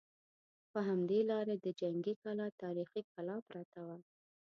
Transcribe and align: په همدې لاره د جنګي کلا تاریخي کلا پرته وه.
په 0.71 0.79
همدې 0.87 1.19
لاره 1.29 1.55
د 1.59 1.67
جنګي 1.81 2.13
کلا 2.23 2.47
تاریخي 2.61 3.01
کلا 3.13 3.35
پرته 3.49 3.79
وه. 3.87 3.97